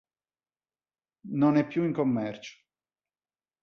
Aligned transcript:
Non 1.31 1.57
è 1.57 1.67
più 1.67 1.83
in 1.83 1.93
commercio. 1.93 2.57